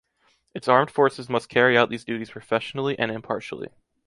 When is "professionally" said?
2.31-2.97